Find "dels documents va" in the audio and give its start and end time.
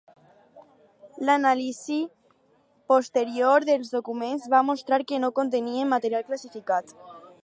3.69-4.63